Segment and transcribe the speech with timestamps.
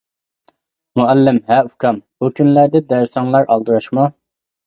[0.99, 4.09] مۇئەللىم:-ھە ئۇكام، بۇ كۈنلەردە دەرسىڭلار ئالدىراشمۇ؟!